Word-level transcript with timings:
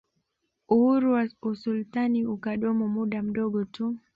Uhuru 0.73 1.07
wa 1.13 1.23
usultani 1.41 2.25
ukadumu 2.25 2.87
muda 2.87 3.23
mdogo 3.23 3.65
tu 3.65 3.97